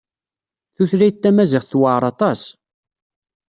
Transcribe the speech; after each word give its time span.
Tutlayt 0.75 1.15
tamaziɣt 1.21 1.67
tewɛeṛ 1.71 2.03
aṭas. 2.11 2.41